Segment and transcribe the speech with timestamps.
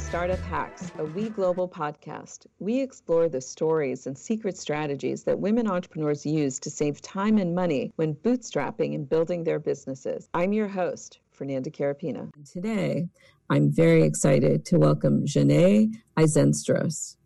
[0.00, 2.46] Startup Hacks, a We Global podcast.
[2.58, 7.54] We explore the stories and secret strategies that women entrepreneurs use to save time and
[7.54, 10.28] money when bootstrapping and building their businesses.
[10.32, 12.30] I'm your host, Fernanda Carapina.
[12.50, 13.08] Today,
[13.50, 17.16] I'm very excited to welcome Janét Aizenstros.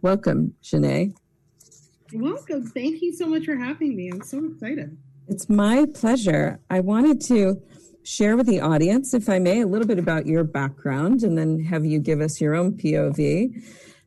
[0.00, 1.14] Welcome, Janét.
[2.12, 2.66] Welcome.
[2.68, 4.10] Thank you so much for having me.
[4.10, 4.96] I'm so excited.
[5.26, 6.60] It's my pleasure.
[6.70, 7.60] I wanted to
[8.04, 11.58] share with the audience, if I may, a little bit about your background and then
[11.64, 13.62] have you give us your own POV.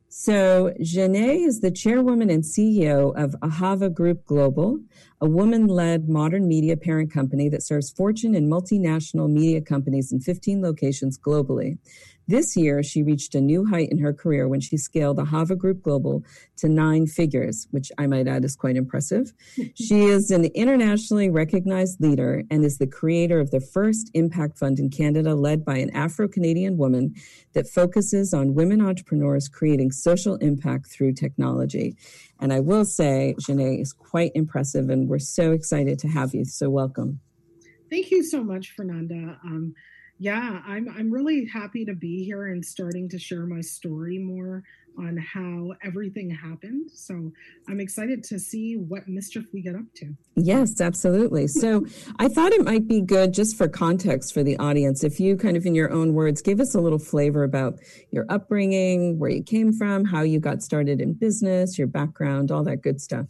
[0.08, 4.80] So, Janét is the chairwoman and CEO of Ahava Group Global,
[5.20, 10.20] a woman led modern media parent company that serves Fortune and multinational media companies in
[10.20, 11.76] 15 locations globally.
[12.28, 15.56] This year, she reached a new height in her career when she scaled the Ahava
[15.56, 16.22] Group Global
[16.58, 19.32] to nine figures, which I might add is quite impressive.
[19.74, 24.78] she is an internationally recognized leader and is the creator of the first impact fund
[24.78, 27.14] in Canada led by an Afro Canadian woman
[27.54, 31.96] that focuses on women entrepreneurs creating social impact through technology.
[32.40, 36.44] And I will say, Janét is quite impressive, and we're so excited to have you.
[36.44, 37.20] So, welcome.
[37.88, 39.38] Thank you so much, Fernanda.
[39.42, 39.74] Um,
[40.18, 44.62] yeah, I'm I'm really happy to be here and starting to share my story more
[44.98, 46.90] on how everything happened.
[46.92, 47.30] So
[47.68, 50.12] I'm excited to see what mischief we get up to.
[50.34, 51.46] Yes, absolutely.
[51.46, 51.86] So
[52.18, 55.56] I thought it might be good just for context for the audience if you kind
[55.56, 57.74] of in your own words give us a little flavor about
[58.10, 62.64] your upbringing, where you came from, how you got started in business, your background, all
[62.64, 63.26] that good stuff.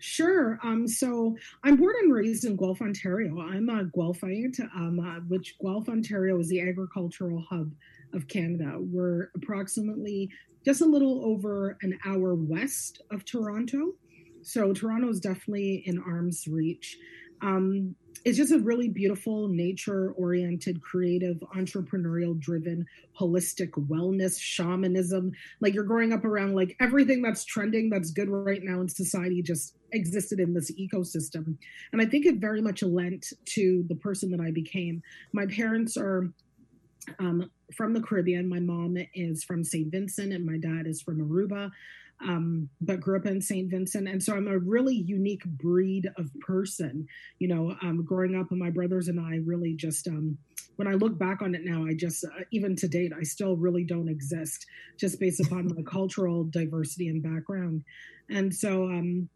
[0.00, 0.58] Sure.
[0.62, 3.38] Um, so I'm born and raised in Guelph, Ontario.
[3.38, 7.70] I'm a Guelphite, um, uh, which Guelph, Ontario is the agricultural hub
[8.14, 8.78] of Canada.
[8.78, 10.30] We're approximately
[10.64, 13.92] just a little over an hour west of Toronto.
[14.40, 16.96] So Toronto is definitely in arm's reach.
[17.42, 22.86] Um, it's just a really beautiful, nature oriented, creative, entrepreneurial driven,
[23.18, 25.32] holistic wellness, shamanism.
[25.60, 29.42] Like you're growing up around like everything that's trending, that's good right now in society
[29.42, 31.56] just existed in this ecosystem.
[31.92, 35.02] And I think it very much lent to the person that I became.
[35.32, 36.30] My parents are
[37.18, 38.48] um, from the Caribbean.
[38.48, 39.90] My mom is from St.
[39.90, 41.70] Vincent and my dad is from Aruba
[42.22, 43.70] um, but grew up in St.
[43.70, 44.08] Vincent.
[44.08, 47.06] And so I'm a really unique breed of person.
[47.38, 50.36] You know, um, growing up, my brothers and I really just, um,
[50.76, 53.56] when I look back on it now, I just, uh, even to date, I still
[53.56, 54.66] really don't exist
[54.98, 57.84] just based upon my cultural diversity and background.
[58.28, 59.28] And so um,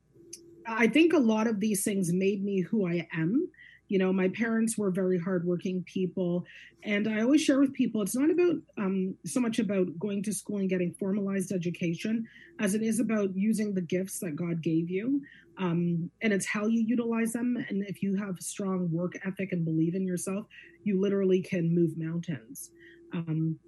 [0.66, 3.48] I think a lot of these things made me who I am
[3.88, 6.44] you know my parents were very hardworking people
[6.82, 10.32] and i always share with people it's not about um, so much about going to
[10.32, 12.26] school and getting formalized education
[12.60, 15.20] as it is about using the gifts that god gave you
[15.58, 19.64] um, and it's how you utilize them and if you have strong work ethic and
[19.64, 20.46] believe in yourself
[20.82, 22.70] you literally can move mountains
[23.12, 23.58] um,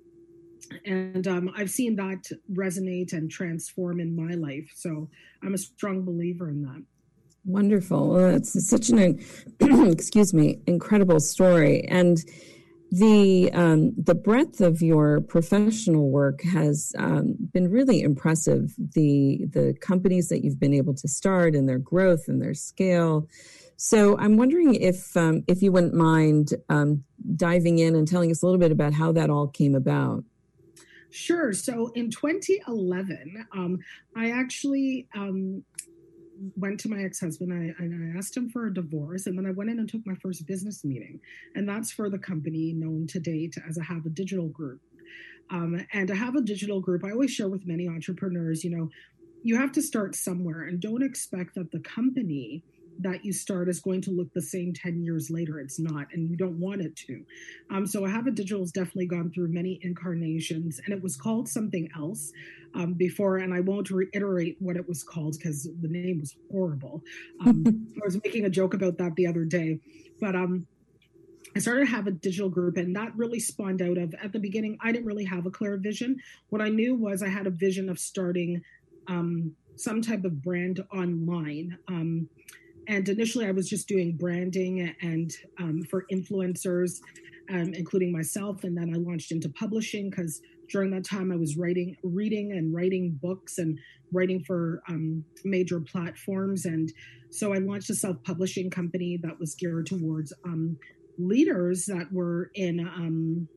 [0.84, 4.70] and um, I've seen that resonate and transform in my life.
[4.74, 5.08] So
[5.42, 6.82] I'm a strong believer in that.
[7.46, 8.10] Wonderful.
[8.10, 9.20] Well, it's such an
[9.60, 12.18] excuse me incredible story, and
[12.90, 18.74] the um, the breadth of your professional work has um, been really impressive.
[18.94, 23.28] The the companies that you've been able to start and their growth and their scale.
[23.76, 27.04] So I'm wondering if um, if you wouldn't mind um,
[27.36, 30.24] diving in and telling us a little bit about how that all came about.
[31.10, 31.52] Sure.
[31.52, 33.78] So in 2011, um,
[34.16, 35.62] I actually um,
[36.56, 39.50] went to my ex-husband I, and I asked him for a divorce and then I
[39.50, 41.20] went in and took my first business meeting.
[41.54, 44.80] And that's for the company known to date as Ahava Digital Group.
[45.50, 48.90] Um, and Ahava Digital Group I always share with many entrepreneurs you know
[49.42, 52.64] you have to start somewhere and don't expect that the company
[53.00, 55.58] that you start is going to look the same 10 years later.
[55.60, 57.24] It's not, and you don't want it to.
[57.70, 61.88] Um, so Ahava Digital has definitely gone through many incarnations, and it was called something
[61.96, 62.32] else
[62.74, 67.02] um, before, and I won't reiterate what it was called because the name was horrible.
[67.44, 67.64] Um,
[67.96, 69.80] I was making a joke about that the other day,
[70.20, 70.66] but um,
[71.54, 74.38] I started to have a digital group, and that really spawned out of at the
[74.38, 74.76] beginning.
[74.82, 76.18] I didn't really have a clear vision.
[76.50, 78.62] What I knew was I had a vision of starting
[79.08, 81.78] um, some type of brand online.
[81.88, 82.28] Um,
[82.88, 87.00] and initially, I was just doing branding and um, for influencers,
[87.50, 88.64] um, including myself.
[88.64, 92.74] And then I launched into publishing because during that time I was writing, reading, and
[92.74, 93.78] writing books and
[94.12, 96.64] writing for um, major platforms.
[96.64, 96.92] And
[97.30, 100.76] so I launched a self-publishing company that was geared towards um,
[101.18, 103.48] leaders that were in um,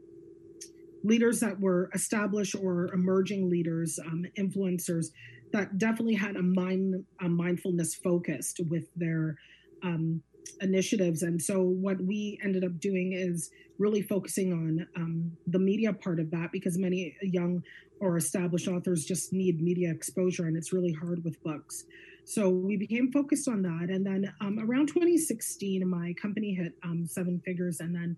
[1.04, 5.08] leaders that were established or emerging leaders, um, influencers
[5.52, 9.38] that definitely had a mind a mindfulness focused with their
[9.84, 10.22] um,
[10.62, 11.24] initiatives.
[11.24, 16.20] And so what we ended up doing is really focusing on um, the media part
[16.20, 17.64] of that because many young
[18.00, 21.86] or established authors just need media exposure and it's really hard with books.
[22.26, 23.90] So we became focused on that.
[23.90, 27.80] And then um, around 2016, my company hit um, seven figures.
[27.80, 28.18] And then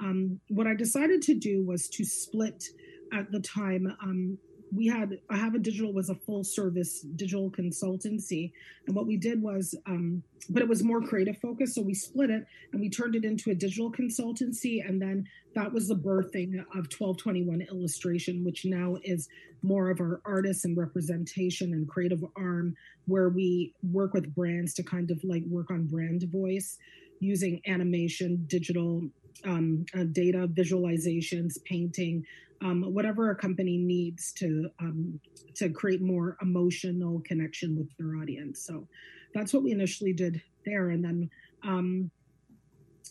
[0.00, 2.64] um, what I decided to do was to split
[3.12, 4.38] at the time um,
[4.74, 8.52] we had Ahava Digital was a full service digital consultancy,
[8.86, 11.74] and what we did was, um, but it was more creative focused.
[11.74, 15.72] So we split it and we turned it into a digital consultancy, and then that
[15.72, 19.28] was the birthing of 1221 Illustration, which now is
[19.62, 22.74] more of our artists and representation and creative arm,
[23.06, 26.78] where we work with brands to kind of like work on brand voice
[27.20, 29.08] using animation, digital
[29.44, 32.24] um, uh, data visualizations, painting,
[32.62, 35.20] um, whatever a company needs to um,
[35.56, 38.64] to create more emotional connection with their audience.
[38.64, 38.86] So
[39.34, 41.30] that's what we initially did there, and then
[41.64, 42.10] um,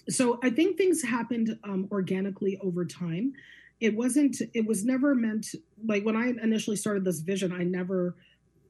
[0.10, 3.34] so I think things happened um, organically over time.
[3.80, 4.38] It wasn't.
[4.54, 5.48] It was never meant
[5.86, 7.52] like when I initially started this vision.
[7.52, 8.16] I never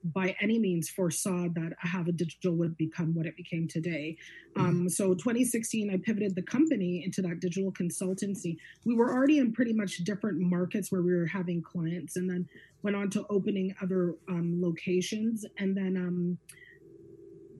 [0.03, 4.17] by any means foresaw that Ahava Digital would become what it became today.
[4.55, 4.67] Mm-hmm.
[4.67, 8.57] Um, so 2016, I pivoted the company into that digital consultancy.
[8.85, 12.47] We were already in pretty much different markets where we were having clients, and then
[12.83, 15.97] went on to opening other um, locations, and then.
[15.97, 16.37] Um,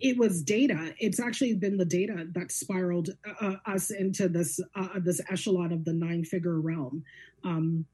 [0.04, 0.96] it was data.
[0.98, 3.10] It's actually been the data that spiraled
[3.40, 7.04] uh, us into this uh, this echelon of the nine figure realm.
[7.44, 7.86] Um,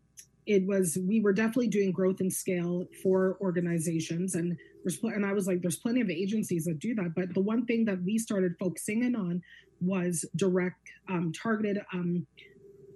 [0.48, 4.34] it was we were definitely doing growth and scale for organizations.
[4.34, 7.14] And there's and I was like there's plenty of agencies that do that.
[7.16, 9.42] But the one thing that we started focusing in on
[9.82, 12.26] was direct um, targeted um,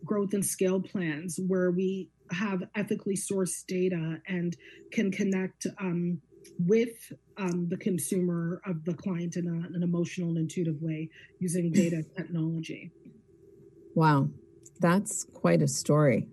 [0.05, 4.55] growth and scale plans where we have ethically sourced data and
[4.93, 6.19] can connect um,
[6.57, 11.09] with um, the consumer of the client in a, an emotional and intuitive way
[11.39, 12.91] using data technology.
[13.93, 14.29] Wow,
[14.79, 16.27] that's quite a story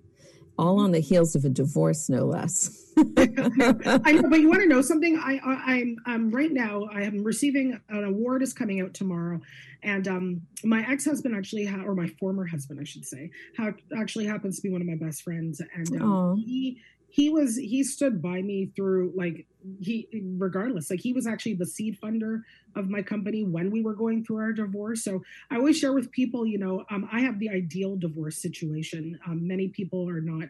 [0.58, 2.92] all on the heels of a divorce, no less.
[3.16, 5.16] I know, but you want to know something?
[5.16, 6.88] I, I am I'm right now.
[6.92, 9.40] I am receiving an award is coming out tomorrow,
[9.82, 13.72] and um, my ex husband actually, ha- or my former husband, I should say, ha-
[13.96, 17.82] actually happens to be one of my best friends, and um, he he was he
[17.82, 19.46] stood by me through like
[19.80, 22.42] he regardless like he was actually the seed funder
[22.76, 25.02] of my company when we were going through our divorce.
[25.04, 29.18] So i always share with people you know um, i have the ideal divorce situation.
[29.26, 30.48] Um, many people are not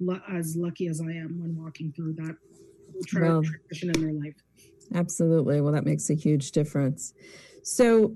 [0.00, 2.36] lo- as lucky as i am when walking through that
[3.06, 4.34] tra- well, transition in their life.
[4.94, 5.60] absolutely.
[5.60, 7.12] Well that makes a huge difference.
[7.62, 8.14] So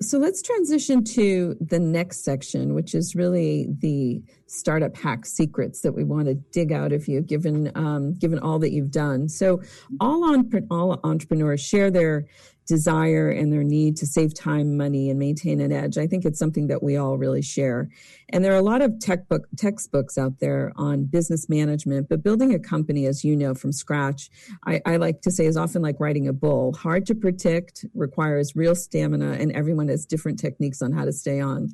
[0.00, 5.92] so let's transition to the next section, which is really the startup hack secrets that
[5.92, 9.28] we want to dig out of you, given um, given all that you've done.
[9.28, 9.60] So
[10.00, 12.26] all on all entrepreneurs share their
[12.68, 15.96] desire and their need to save time, money, and maintain an edge.
[15.96, 17.88] I think it's something that we all really share.
[18.28, 22.22] And there are a lot of tech book, textbooks out there on business management, but
[22.22, 24.28] building a company, as you know, from scratch,
[24.66, 26.74] I, I like to say is often like riding a bull.
[26.74, 31.40] Hard to predict, requires real stamina, and everyone has different techniques on how to stay
[31.40, 31.68] on.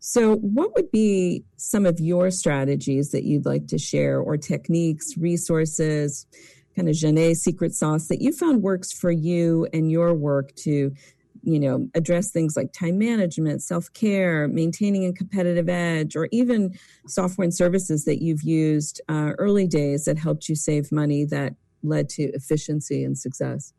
[0.00, 5.16] So, what would be some of your strategies that you'd like to share, or techniques,
[5.16, 6.26] resources?
[6.74, 10.92] kind of Janét secret sauce that you found works for you and your work to,
[11.42, 16.78] you know, address things like time management, self care, maintaining a competitive edge, or even
[17.06, 21.54] software and services that you've used uh, early days that helped you save money that
[21.82, 23.72] led to efficiency and success?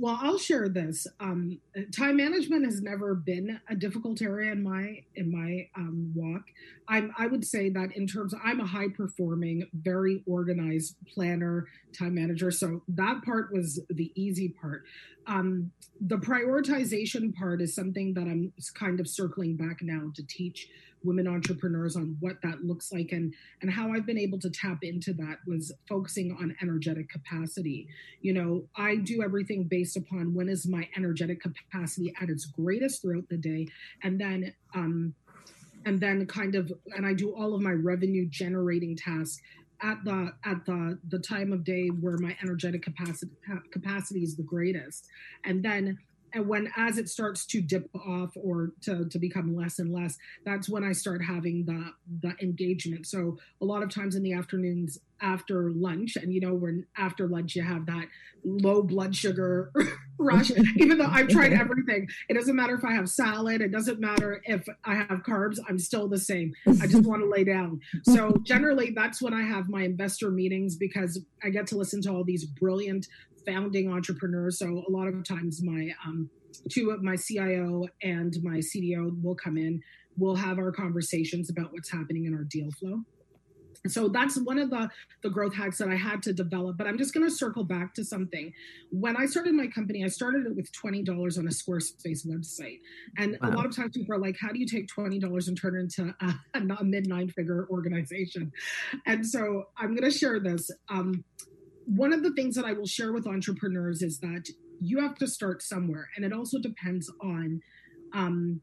[0.00, 1.08] Well, I'll share this.
[1.18, 1.58] Um,
[1.94, 6.42] time management has never been a difficult area in my in my um, walk.
[6.86, 11.66] I'm, I would say that in terms, of, I'm a high performing, very organized planner,
[11.92, 12.52] time manager.
[12.52, 14.84] So that part was the easy part.
[15.28, 15.70] Um,
[16.00, 20.68] the prioritization part is something that I'm kind of circling back now to teach
[21.04, 23.32] women entrepreneurs on what that looks like and
[23.62, 27.88] and how I've been able to tap into that was focusing on energetic capacity.
[28.20, 33.02] You know, I do everything based upon when is my energetic capacity at its greatest
[33.02, 33.68] throughout the day
[34.02, 35.14] and then um
[35.86, 39.40] and then kind of and I do all of my revenue generating tasks
[39.82, 43.32] at the at the the time of day where my energetic capacity
[43.70, 45.06] capacity is the greatest.
[45.44, 45.98] And then
[46.34, 50.18] and when as it starts to dip off or to, to become less and less
[50.44, 53.06] that's when i start having the the engagement.
[53.06, 57.26] So a lot of times in the afternoons after lunch and you know when after
[57.26, 58.06] lunch you have that
[58.44, 59.72] low blood sugar
[60.18, 64.00] rush even though i've tried everything it doesn't matter if i have salad it doesn't
[64.00, 67.80] matter if i have carbs i'm still the same i just want to lay down
[68.02, 72.10] so generally that's when i have my investor meetings because i get to listen to
[72.10, 73.06] all these brilliant
[73.48, 74.58] founding entrepreneurs.
[74.58, 76.30] So a lot of times my um,
[76.70, 79.80] two of my CIO and my CDO will come in.
[80.16, 83.04] We'll have our conversations about what's happening in our deal flow
[83.86, 84.88] so that's one of the
[85.22, 87.94] the growth hacks that i had to develop but i'm just going to circle back
[87.94, 88.52] to something.
[88.90, 92.80] When i started my company i started it with $20 on a squarespace website.
[93.16, 93.50] And wow.
[93.50, 95.80] a lot of times people are like how do you take $20 and turn it
[95.80, 98.52] into a, a mid nine figure organization?
[99.06, 100.70] And so i'm going to share this.
[100.88, 101.24] Um,
[101.84, 104.48] one of the things that i will share with entrepreneurs is that
[104.80, 107.60] you have to start somewhere and it also depends on
[108.14, 108.60] um,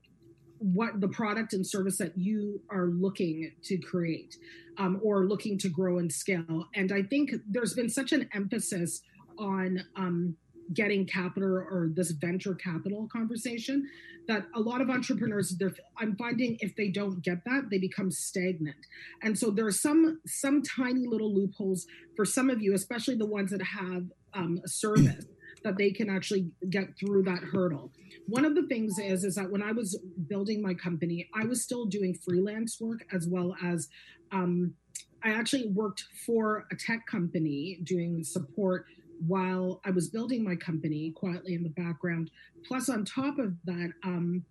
[0.60, 4.38] what the product and service that you are looking to create
[4.78, 6.68] um, or looking to grow and scale.
[6.76, 9.02] And I think there's been such an emphasis
[9.38, 10.36] on um,
[10.74, 13.88] getting capital or this venture capital conversation
[14.28, 15.56] that a lot of entrepreneurs
[16.00, 18.76] i'm finding if they don't get that they become stagnant
[19.22, 23.26] and so there are some some tiny little loopholes for some of you especially the
[23.26, 25.26] ones that have um, a service
[25.66, 27.92] that they can actually get through that hurdle.
[28.28, 31.64] One of the things is is that when I was building my company, I was
[31.64, 33.90] still doing freelance work as well as
[34.32, 34.76] um,
[35.24, 38.86] I actually worked for a tech company doing support
[39.28, 42.30] while I was building my company quietly in the background.
[42.68, 44.44] Plus, on top of that, um,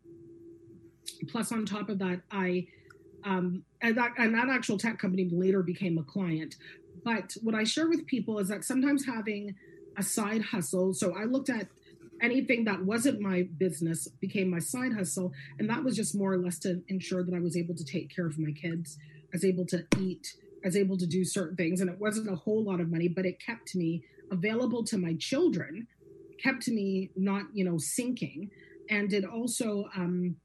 [1.28, 2.66] plus on top of that, I
[3.22, 6.56] um, and that and that actual tech company later became a client.
[7.04, 9.54] But what I share with people is that sometimes having
[9.96, 10.94] a side hustle.
[10.94, 11.68] So I looked at
[12.22, 15.32] anything that wasn't my business became my side hustle.
[15.58, 18.14] And that was just more or less to ensure that I was able to take
[18.14, 20.34] care of my kids, I was able to eat,
[20.64, 21.80] I was able to do certain things.
[21.80, 25.14] And it wasn't a whole lot of money, but it kept me available to my
[25.14, 25.86] children,
[26.42, 28.50] kept me not, you know, sinking.
[28.90, 30.36] And it also um,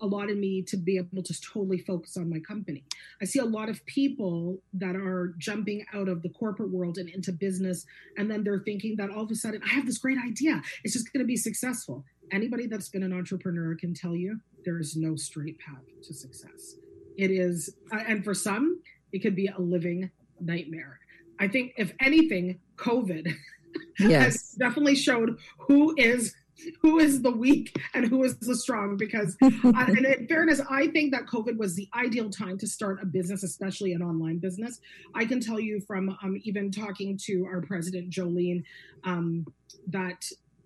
[0.00, 2.84] allotted me to be able to totally focus on my company.
[3.20, 7.08] I see a lot of people that are jumping out of the corporate world and
[7.08, 7.84] into business,
[8.16, 10.62] and then they're thinking that all of a sudden, I have this great idea.
[10.84, 12.04] It's just going to be successful.
[12.32, 16.76] Anybody that's been an entrepreneur can tell you there is no straight path to success.
[17.16, 20.10] It is, uh, and for some, it could be a living
[20.40, 20.98] nightmare.
[21.38, 23.32] I think, if anything, COVID
[23.98, 24.24] yes.
[24.24, 26.34] has definitely showed who is
[26.82, 29.48] who is the weak and who is the strong because I,
[29.88, 33.42] and in fairness i think that covid was the ideal time to start a business
[33.42, 34.80] especially an online business.
[35.14, 38.64] I can tell you from um, even talking to our president jolene
[39.04, 39.46] um,
[39.88, 40.24] that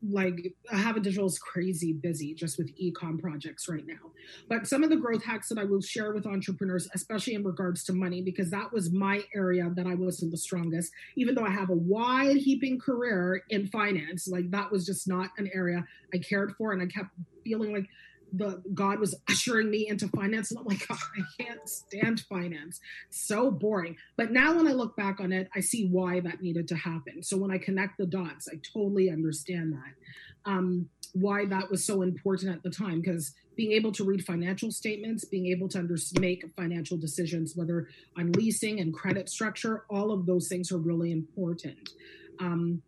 [0.08, 4.10] like Ahava Digital is crazy busy just with ecom projects right now.
[4.48, 7.84] But some of the growth hacks that I will share with entrepreneurs, especially in regards
[7.84, 11.50] to money, because that was my area that I wasn't the strongest, even though I
[11.50, 16.18] have a wide heaping career in finance, like that was just not an area I
[16.18, 16.72] cared for.
[16.72, 17.10] And I kept
[17.44, 17.86] feeling like
[18.32, 22.80] the God was ushering me into finance, and I'm like, oh, I can't stand finance.
[23.10, 23.96] So boring.
[24.16, 27.22] But now when I look back on it, I see why that needed to happen.
[27.22, 30.50] So when I connect the dots, I totally understand that.
[30.50, 34.70] Um, why that was so important at the time because being able to read financial
[34.70, 40.12] statements being able to under- make financial decisions whether on leasing and credit structure all
[40.12, 41.90] of those things are really important
[42.38, 42.80] um,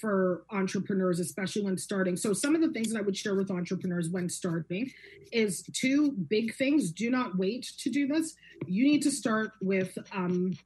[0.00, 2.16] for entrepreneurs, especially when starting.
[2.16, 4.90] So, some of the things that I would share with entrepreneurs when starting
[5.32, 6.90] is two big things.
[6.90, 8.34] Do not wait to do this.
[8.66, 10.56] You need to start with um,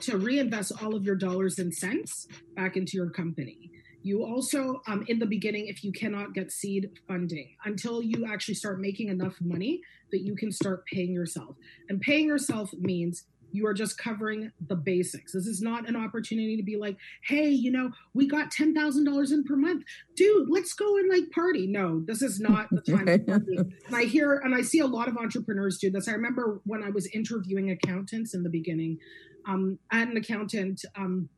[0.00, 3.70] to reinvest all of your dollars and cents back into your company.
[4.02, 8.54] You also, um, in the beginning, if you cannot get seed funding until you actually
[8.54, 9.80] start making enough money
[10.10, 11.56] that you can start paying yourself.
[11.88, 15.32] And paying yourself means you are just covering the basics.
[15.32, 19.04] This is not an opportunity to be like, hey, you know, we got ten thousand
[19.04, 19.84] dollars in per month,
[20.16, 20.48] dude.
[20.48, 21.66] Let's go and like party.
[21.66, 23.08] No, this is not the time.
[23.86, 26.08] and I hear and I see a lot of entrepreneurs do this.
[26.08, 28.98] I remember when I was interviewing accountants in the beginning.
[29.46, 30.84] Um, I had an accountant.
[30.96, 31.28] Um,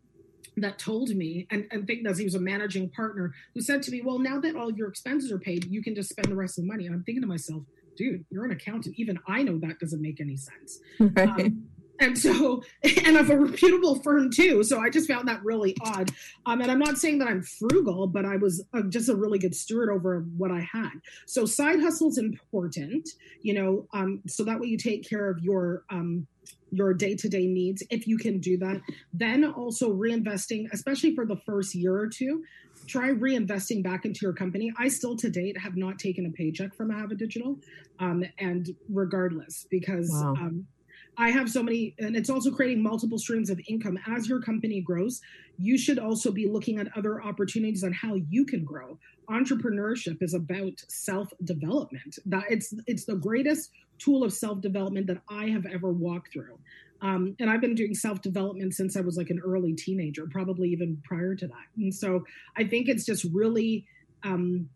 [0.57, 3.91] that told me, and, and think that he was a managing partner, who said to
[3.91, 6.59] me, Well, now that all your expenses are paid, you can just spend the rest
[6.59, 6.87] of the money.
[6.87, 7.65] And I'm thinking to myself,
[7.97, 8.95] dude, you're an accountant.
[8.99, 10.79] Even I know that doesn't make any sense.
[11.01, 11.47] Right.
[11.47, 11.67] Um,
[12.01, 12.63] and so
[13.05, 16.11] and of a reputable firm too so i just found that really odd.
[16.47, 19.39] Um, and i'm not saying that i'm frugal but i was uh, just a really
[19.39, 20.91] good steward over what i had.
[21.27, 23.09] So side hustle is important
[23.43, 26.27] you know um, so that way you take care of your um,
[26.71, 28.81] your day-to-day needs if you can do that.
[29.13, 32.43] Then also reinvesting especially for the first year or two
[32.87, 34.73] try reinvesting back into your company.
[34.79, 37.57] I still to date have not taken a paycheck from Ahava Digital
[37.99, 40.35] um, and regardless because wow.
[40.35, 40.67] um,
[41.17, 43.99] I have so many, and it's also creating multiple streams of income.
[44.07, 45.21] As your company grows,
[45.59, 48.99] you should also be looking at other opportunities on how you can grow.
[49.31, 52.19] Entrepreneurship is about self-development.
[52.27, 56.59] That it's it's the greatest tool of self-development that I have ever walked through.
[57.01, 61.01] Um, and I've been doing self-development since I was like an early teenager, probably even
[61.05, 61.67] prior to that.
[61.77, 62.25] And so
[62.57, 63.87] I think it's just really
[64.23, 64.69] um,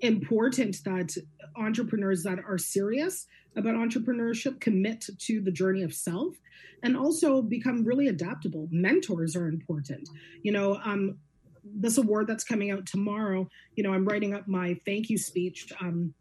[0.00, 1.16] important that
[1.56, 6.34] entrepreneurs that are serious about entrepreneurship commit to the journey of self
[6.82, 8.68] and also become really adaptable.
[8.70, 10.08] Mentors are important.
[10.42, 11.18] You know um,
[11.64, 15.72] this award that's coming out tomorrow you know i'm writing up my thank you speech
[15.80, 16.12] um,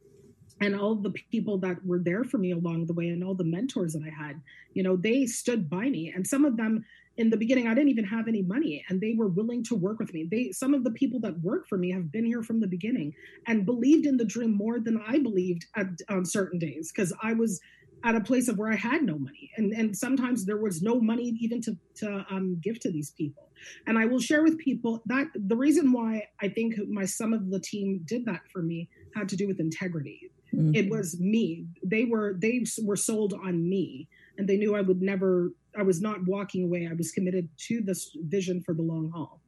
[0.61, 3.43] and all the people that were there for me along the way and all the
[3.43, 4.39] mentors that i had
[4.73, 6.83] you know they stood by me and some of them
[7.17, 9.99] in the beginning i didn't even have any money and they were willing to work
[9.99, 10.27] with me.
[10.29, 13.13] They some of the people that work for me have been here from the beginning
[13.47, 17.33] and believed in the dream more than i believed at, on certain days because i
[17.33, 17.59] was
[18.03, 19.51] at a place of where i had no money.
[19.57, 23.49] And and sometimes there was no money even to to um, give to these people.
[23.87, 27.49] And i will share with people that the reason why i think my some of
[27.49, 30.29] the team did that for me had to do with integrity.
[30.53, 30.75] Mm-hmm.
[30.75, 31.65] it was me.
[31.83, 36.01] They were they were sold on me and they knew i would never I was
[36.01, 36.87] not walking away.
[36.89, 39.41] I was committed to this vision for the long haul.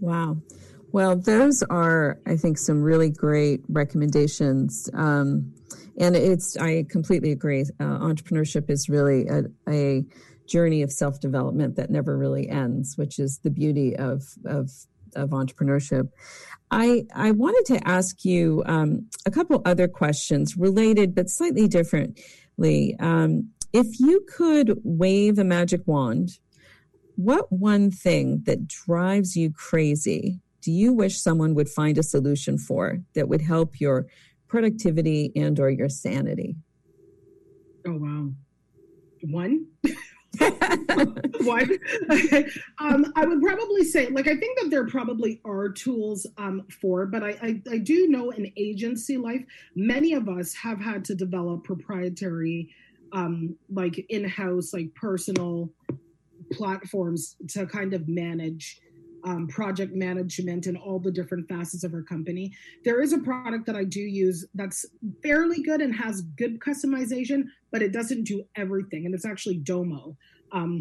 [0.00, 0.38] Wow.
[0.92, 4.90] Well, those are, I think, some really great recommendations.
[4.92, 5.54] Um,
[5.98, 7.62] and it's, I completely agree.
[7.78, 10.04] Uh, entrepreneurship is really a, a
[10.46, 14.70] journey of self development that never really ends, which is the beauty of, of,
[15.14, 16.08] of entrepreneurship.
[16.70, 22.96] I, I wanted to ask you um, a couple other questions related but slightly differently.
[22.98, 26.38] Um, if you could wave a magic wand,
[27.16, 32.58] what one thing that drives you crazy do you wish someone would find a solution
[32.58, 34.06] for that would help your
[34.46, 36.56] productivity and or your sanity?
[37.86, 38.30] Oh wow.
[39.22, 39.66] One?
[41.40, 41.70] One.
[42.78, 47.06] um, I would probably say, like, I think that there probably are tools um, for,
[47.06, 49.42] but I, I, I do know in agency life,
[49.74, 52.70] many of us have had to develop proprietary
[53.12, 55.70] um, like in-house like personal
[56.52, 58.80] platforms to kind of manage
[59.24, 62.52] um, project management and all the different facets of our company.
[62.84, 64.86] There is a product that I do use that's
[65.22, 69.06] fairly good and has good customization, but it doesn't do everything.
[69.06, 70.16] And it's actually Domo.
[70.52, 70.80] Um,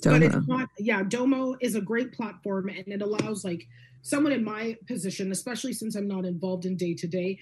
[0.00, 0.18] Domo.
[0.18, 3.66] But it's not, yeah, Domo is a great platform and it allows like
[4.02, 7.38] someone in my position, especially since I'm not involved in day to day,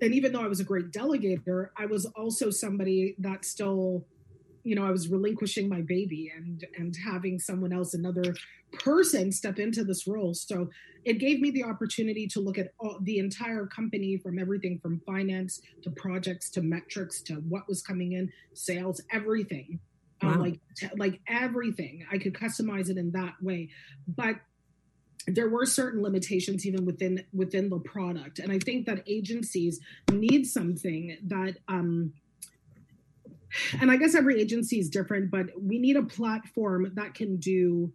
[0.00, 4.06] and even though I was a great delegator, I was also somebody that still,
[4.64, 8.34] you know, I was relinquishing my baby and and having someone else, another
[8.72, 10.34] person, step into this role.
[10.34, 10.70] So
[11.04, 15.00] it gave me the opportunity to look at all, the entire company, from everything from
[15.06, 19.78] finance to projects to metrics to what was coming in, sales, everything.
[20.22, 20.34] Um, wow.
[20.34, 20.60] Um, like
[20.96, 23.70] like everything, I could customize it in that way,
[24.08, 24.36] but
[25.26, 28.38] there were certain limitations even within within the product.
[28.38, 32.12] And i think that agencies need something that um
[33.80, 37.92] and i guess every agency is different but we need a platform that can do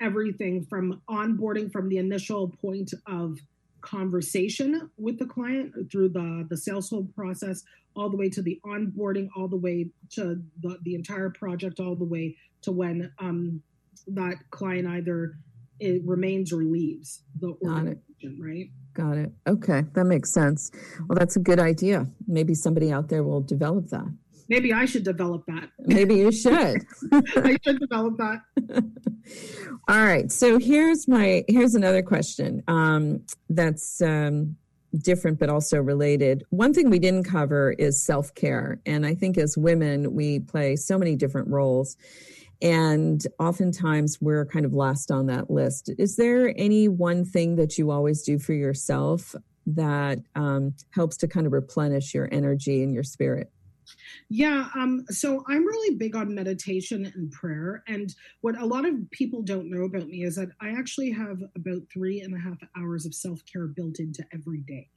[0.00, 3.38] everything from onboarding from the initial point of
[3.80, 7.62] conversation with the client through the the sales hold process
[7.96, 11.96] all the way to the onboarding all the way to the, the entire project all
[11.96, 13.62] the way to when um
[14.06, 15.36] that client either
[15.80, 18.70] it remains or leaves the organization, right?
[18.94, 19.32] Got it.
[19.46, 20.70] Okay, that makes sense.
[21.08, 22.06] Well, that's a good idea.
[22.26, 24.08] Maybe somebody out there will develop that.
[24.48, 25.70] Maybe I should develop that.
[25.78, 26.82] Maybe you should.
[27.12, 28.40] I should develop that.
[29.88, 30.30] All right.
[30.30, 34.56] So here's my here's another question um, that's um,
[34.98, 36.42] different but also related.
[36.50, 40.74] One thing we didn't cover is self care, and I think as women we play
[40.74, 41.96] so many different roles
[42.62, 45.90] and oftentimes we're kind of last on that list.
[45.98, 49.34] Is there any one thing that you always do for yourself
[49.66, 53.50] that um, helps to kind of replenish your energy and your spirit?
[54.28, 57.82] Yeah, um, so I'm really big on meditation and prayer.
[57.88, 61.38] And what a lot of people don't know about me is that I actually have
[61.56, 64.88] about three and a half hours of self care built into every day.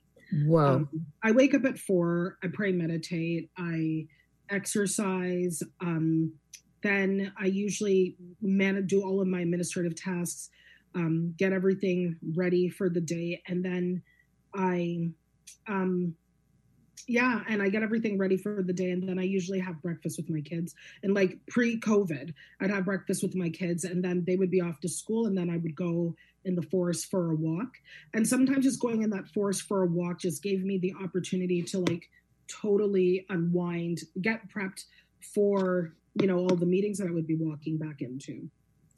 [0.46, 0.76] Wow.
[0.76, 0.90] Um,
[1.24, 4.08] I wake up at four, I pray, meditate, I
[4.50, 5.62] exercise.
[5.82, 6.34] Um,
[6.84, 10.50] then I usually man- do all of my administrative tasks,
[10.96, 14.04] um, get everything ready for the day, and then
[14.54, 15.10] I,
[15.68, 16.16] um,
[17.08, 20.18] yeah, and I get everything ready for the day, and then I usually have breakfast
[20.18, 20.76] with my kids.
[21.02, 24.80] And like pre-COVID, I'd have breakfast with my kids, and then they would be off
[24.82, 26.16] to school, and then I would go
[26.46, 27.70] in the forest for a walk.
[28.14, 31.62] And sometimes just going in that forest for a walk just gave me the opportunity
[31.64, 32.10] to like
[32.48, 34.86] totally unwind, get prepped
[35.34, 38.50] for you know all the meetings that I would be walking back into.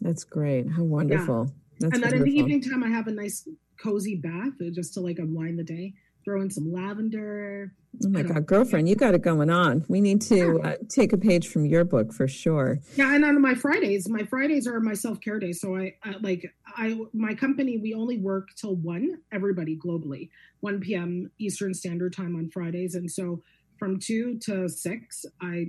[0.02, 0.70] That's great.
[0.70, 1.52] How wonderful.
[1.80, 1.90] Yeah.
[1.94, 2.18] and then wonderful.
[2.20, 3.48] in the evening time, I have a nice
[3.82, 5.94] cozy bath uh, just to like unwind the day.
[6.24, 7.74] throw in some lavender.
[8.04, 9.86] Oh my God, girlfriend, you got it going on.
[9.88, 10.70] We need to yeah.
[10.72, 12.80] uh, take a page from your book for sure.
[12.98, 15.62] Yeah, and on my Fridays, my Fridays are my self care days.
[15.62, 17.78] So I, I like I my company.
[17.78, 19.20] We only work till one.
[19.32, 21.32] Everybody globally, one p.m.
[21.40, 23.42] Eastern Standard Time on Fridays, and so
[23.80, 25.68] from two to six, I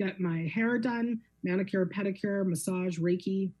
[0.00, 3.52] get my hair done, manicure, pedicure, massage, Reiki.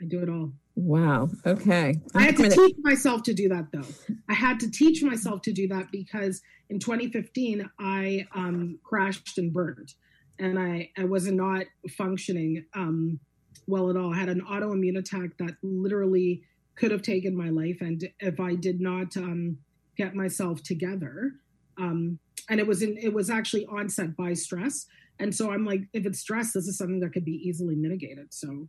[0.00, 0.52] I do it all.
[0.76, 1.28] Wow.
[1.46, 2.00] Okay.
[2.14, 4.14] I had to teach myself to do that though.
[4.28, 9.52] I had to teach myself to do that because in 2015 I um, crashed and
[9.52, 9.94] burned,
[10.38, 11.66] and I I was not
[11.96, 13.20] functioning um,
[13.66, 14.12] well at all.
[14.12, 16.42] I had an autoimmune attack that literally
[16.74, 19.58] could have taken my life, and if I did not um,
[19.96, 21.34] get myself together,
[21.78, 22.18] um,
[22.50, 24.86] and it was in it was actually onset by stress,
[25.18, 28.32] and so I'm like, if it's stress, this is something that could be easily mitigated.
[28.32, 28.68] So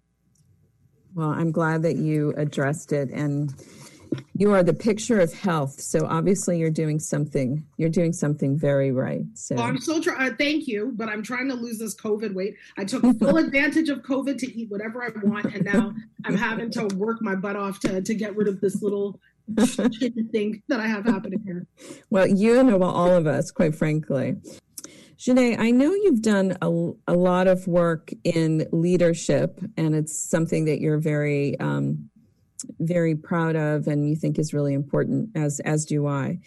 [1.15, 3.53] well, I'm glad that you addressed it and
[4.37, 5.79] you are the picture of health.
[5.79, 9.23] So obviously you're doing something, you're doing something very right.
[9.33, 12.33] So well, I'm still trying, uh, thank you, but I'm trying to lose this COVID
[12.33, 12.55] weight.
[12.77, 15.53] I took full advantage of COVID to eat whatever I want.
[15.53, 15.93] And now
[16.25, 19.19] I'm having to work my butt off to, to get rid of this little
[19.57, 21.65] thing that I have happening here.
[22.09, 24.35] Well, you and all of us, quite frankly.
[25.17, 26.67] Janét, I know you've done a,
[27.07, 32.09] a lot of work in leadership, and it's something that you're very, um,
[32.79, 36.39] very proud of, and you think is really important, as as do I.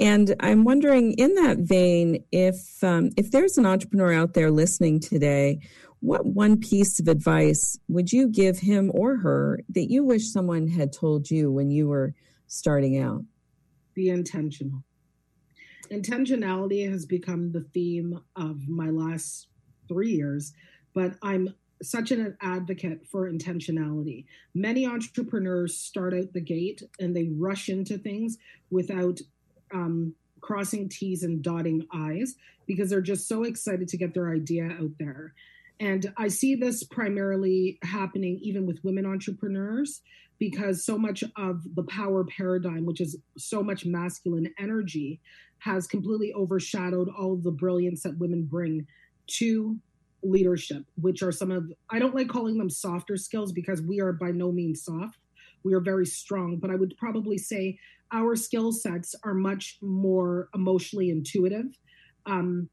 [0.00, 4.98] And I'm wondering, in that vein, if um, if there's an entrepreneur out there listening
[4.98, 5.60] today,
[6.00, 10.66] what one piece of advice would you give him or her that you wish someone
[10.66, 12.14] had told you when you were
[12.48, 13.22] starting out?
[13.94, 14.82] Be intentional
[15.90, 19.48] intentionality has become the theme of my last
[19.88, 20.52] three years,
[20.94, 24.26] but I'm such an advocate for intentionality.
[24.54, 28.38] Many entrepreneurs start out the gate and they rush into things
[28.70, 29.20] without
[29.72, 32.34] um, crossing T's and dotting I's
[32.66, 35.34] because they're just so excited to get their idea out there.
[35.80, 40.02] And I see this primarily happening even with women entrepreneurs
[40.38, 45.20] because so much of the power paradigm, which is so much masculine energy,
[45.58, 48.86] has completely overshadowed all the brilliance that women bring
[49.26, 49.76] to
[50.22, 54.12] leadership, which are some of, I don't like calling them softer skills because we are
[54.12, 55.18] by no means soft.
[55.64, 57.78] We are very strong, but I would probably say
[58.12, 61.66] our skill sets are much more emotionally intuitive
[62.26, 62.68] um,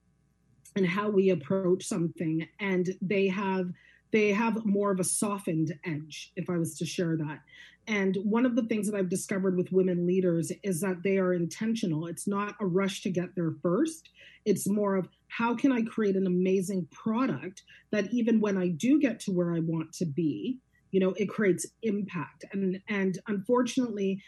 [0.75, 2.47] and how we approach something.
[2.59, 3.71] And they have,
[4.11, 7.39] they have more of a softened edge, if I was to share that.
[7.87, 11.33] And one of the things that I've discovered with women leaders is that they are
[11.33, 12.07] intentional.
[12.07, 14.09] It's not a rush to get there first.
[14.43, 18.99] It's more of how can I create an amazing product that even when I do
[18.99, 20.59] get to where I want to be,
[20.91, 22.45] you know, it creates impact.
[22.53, 24.21] And and unfortunately,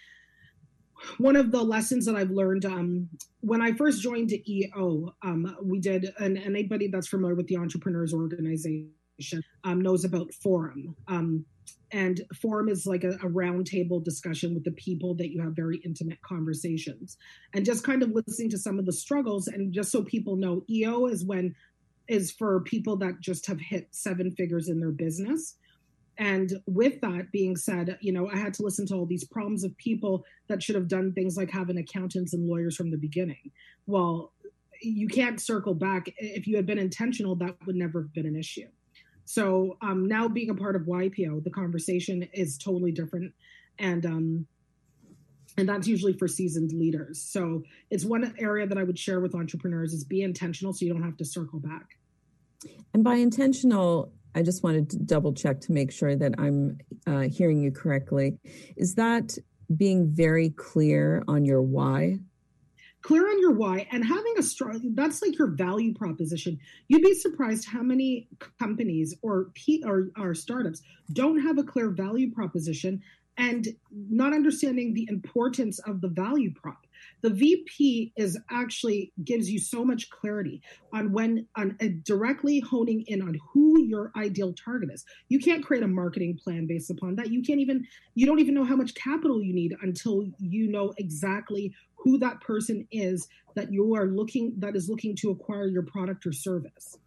[1.18, 3.10] one of the lessons that I've learned um,
[3.42, 8.14] when I first joined EO, um, we did, and anybody that's familiar with the Entrepreneurs
[8.14, 8.92] Organization
[9.64, 10.96] um, knows about Forum.
[11.08, 11.46] Um,
[11.92, 15.78] and forum is like a, a roundtable discussion with the people that you have very
[15.86, 17.18] intimate conversations
[17.54, 20.64] and just kind of listening to some of the struggles and just so people know
[20.70, 21.56] eo is when
[22.08, 25.56] is for people that just have hit seven figures in their business
[26.18, 29.64] and with that being said you know i had to listen to all these problems
[29.64, 33.52] of people that should have done things like having accountants and lawyers from the beginning
[33.86, 34.34] well
[34.82, 38.36] you can't circle back if you had been intentional that would never have been an
[38.36, 38.68] issue
[39.28, 43.34] so um, now being a part of YPO, the conversation is totally different,
[43.78, 44.48] and um,
[45.58, 47.22] and that's usually for seasoned leaders.
[47.22, 50.94] So it's one area that I would share with entrepreneurs is be intentional, so you
[50.94, 51.98] don't have to circle back.
[52.94, 57.22] And by intentional, I just wanted to double check to make sure that I'm uh,
[57.22, 58.38] hearing you correctly.
[58.76, 59.36] Is that
[59.76, 62.20] being very clear on your why?
[63.04, 67.14] clear on your why and having a strong that's like your value proposition you'd be
[67.14, 68.28] surprised how many
[68.60, 70.82] companies or P, or, or startups
[71.14, 73.02] don't have a clear value proposition
[73.38, 76.87] and not understanding the importance of the value prop
[77.22, 80.62] the vp is actually gives you so much clarity
[80.94, 85.64] on when on uh, directly honing in on who your ideal target is you can't
[85.64, 87.84] create a marketing plan based upon that you can't even
[88.16, 92.40] you don't even know how much capital you need until you know exactly who that
[92.42, 96.98] person is that you are looking that is looking to acquire your product or service.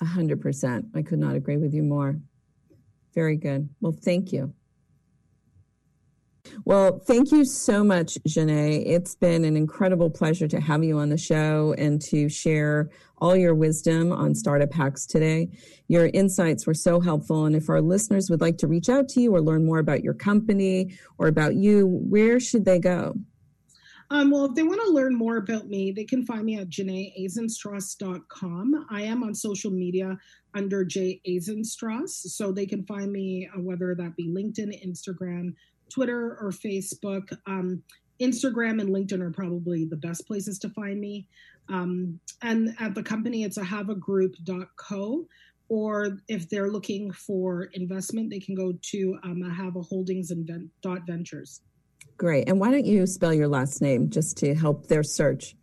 [0.00, 0.86] A hundred percent.
[0.94, 2.20] I could not agree with you more.
[3.14, 3.68] Very good.
[3.80, 4.52] Well, thank you.
[6.64, 8.84] Well, thank you so much, Janét.
[8.86, 13.36] It's been an incredible pleasure to have you on the show and to share all
[13.36, 15.48] your wisdom on startup hacks today.
[15.88, 17.46] Your insights were so helpful.
[17.46, 20.02] And if our listeners would like to reach out to you or learn more about
[20.02, 23.14] your company or about you, where should they go?
[24.10, 26.68] Um, well, if they want to learn more about me, they can find me at
[26.68, 28.86] janetaizenstros.com.
[28.88, 30.16] I am on social media
[30.54, 31.20] under J.
[31.28, 35.54] Aizenstros, so they can find me uh, whether that be LinkedIn, Instagram,
[35.90, 37.36] Twitter, or Facebook.
[37.46, 37.82] Um,
[38.20, 41.28] Instagram and LinkedIn are probably the best places to find me.
[41.68, 45.26] Um, and at the company, it's a havagroup.co.
[45.68, 51.00] Or if they're looking for investment, they can go to um, Ahava Holdings and dot
[51.06, 51.60] ventures.
[52.16, 52.48] Great.
[52.48, 55.56] And why don't you spell your last name just to help their search?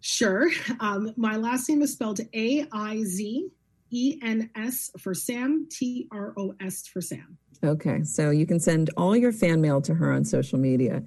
[0.00, 0.50] Sure.
[0.80, 3.48] Um, my last name is spelled A I Z
[3.90, 7.36] E N S for Sam, T R O S for Sam.
[7.62, 8.04] Okay.
[8.04, 11.02] So you can send all your fan mail to her on social media.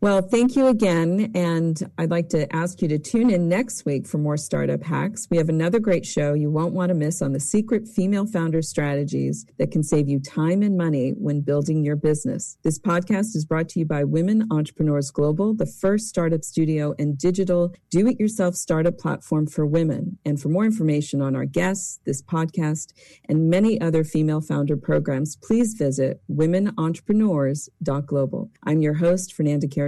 [0.00, 1.32] Well, thank you again.
[1.34, 5.26] And I'd like to ask you to tune in next week for more startup hacks.
[5.28, 8.62] We have another great show you won't want to miss on the secret female founder
[8.62, 12.58] strategies that can save you time and money when building your business.
[12.62, 17.18] This podcast is brought to you by Women Entrepreneurs Global, the first startup studio and
[17.18, 20.16] digital do it yourself startup platform for women.
[20.24, 22.92] And for more information on our guests, this podcast,
[23.28, 28.50] and many other female founder programs, please visit womenentrepreneurs.global.
[28.62, 29.87] I'm your host, Fernanda Carey